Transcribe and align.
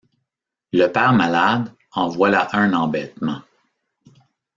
Le 0.73 0.87
père 0.87 1.13
malade, 1.13 1.71
en 1.91 2.07
voilà 2.09 2.47
un 2.55 2.73
embêtement! 2.73 3.43